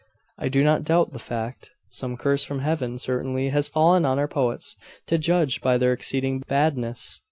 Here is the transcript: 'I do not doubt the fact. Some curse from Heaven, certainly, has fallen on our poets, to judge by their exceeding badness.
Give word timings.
'I 0.39 0.49
do 0.49 0.63
not 0.63 0.83
doubt 0.83 1.13
the 1.13 1.19
fact. 1.19 1.73
Some 1.89 2.17
curse 2.17 2.43
from 2.43 2.57
Heaven, 2.61 2.97
certainly, 2.97 3.49
has 3.49 3.67
fallen 3.67 4.03
on 4.03 4.17
our 4.17 4.27
poets, 4.27 4.75
to 5.05 5.19
judge 5.19 5.61
by 5.61 5.77
their 5.77 5.93
exceeding 5.93 6.39
badness. 6.47 7.19